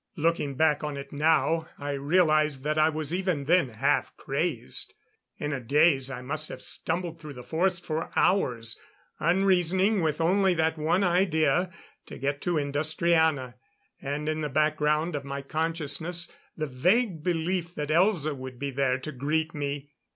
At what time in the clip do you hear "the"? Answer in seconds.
7.35-7.43, 14.41-14.49, 16.57-16.65